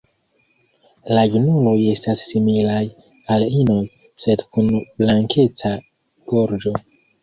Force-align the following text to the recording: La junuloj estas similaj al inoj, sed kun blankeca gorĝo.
La 1.17 1.25
junuloj 1.33 1.75
estas 1.91 2.25
similaj 2.31 2.81
al 3.37 3.47
inoj, 3.61 3.79
sed 4.27 4.47
kun 4.53 4.77
blankeca 4.91 5.79
gorĝo. 6.37 6.79